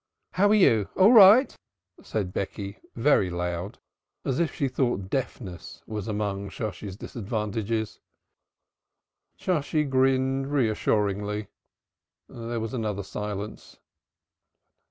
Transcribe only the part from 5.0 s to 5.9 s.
deafness